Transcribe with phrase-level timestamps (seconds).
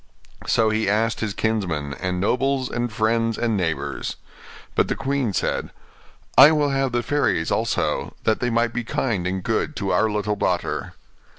[0.47, 4.15] So he asked his kinsmen, and nobles, and friends, and neighbours.
[4.73, 5.69] But the queen said,
[6.39, 10.09] 'I will have the fairies also, that they might be kind and good to our
[10.09, 10.95] little daughter.